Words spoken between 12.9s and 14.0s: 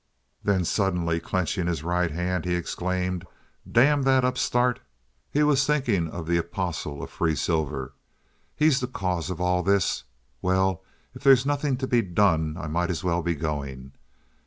well be going.